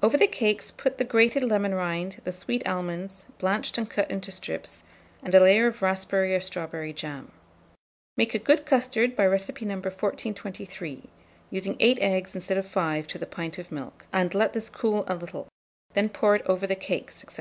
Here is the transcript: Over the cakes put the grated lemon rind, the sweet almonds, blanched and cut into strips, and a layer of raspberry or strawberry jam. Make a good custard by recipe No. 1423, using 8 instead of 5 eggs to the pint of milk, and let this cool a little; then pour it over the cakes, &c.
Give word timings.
Over 0.00 0.16
the 0.16 0.28
cakes 0.28 0.70
put 0.70 0.96
the 0.96 1.02
grated 1.02 1.42
lemon 1.42 1.74
rind, 1.74 2.20
the 2.22 2.30
sweet 2.30 2.64
almonds, 2.68 3.26
blanched 3.38 3.76
and 3.76 3.90
cut 3.90 4.08
into 4.08 4.30
strips, 4.30 4.84
and 5.24 5.34
a 5.34 5.40
layer 5.40 5.66
of 5.66 5.82
raspberry 5.82 6.36
or 6.36 6.40
strawberry 6.40 6.92
jam. 6.92 7.32
Make 8.16 8.32
a 8.32 8.38
good 8.38 8.64
custard 8.64 9.16
by 9.16 9.26
recipe 9.26 9.64
No. 9.64 9.74
1423, 9.78 11.10
using 11.50 11.76
8 11.80 11.98
instead 12.00 12.58
of 12.58 12.64
5 12.68 12.96
eggs 13.06 13.12
to 13.12 13.18
the 13.18 13.26
pint 13.26 13.58
of 13.58 13.72
milk, 13.72 14.06
and 14.12 14.32
let 14.36 14.52
this 14.52 14.70
cool 14.70 15.02
a 15.08 15.16
little; 15.16 15.48
then 15.94 16.10
pour 16.10 16.36
it 16.36 16.42
over 16.46 16.64
the 16.68 16.76
cakes, 16.76 17.24
&c. 17.28 17.34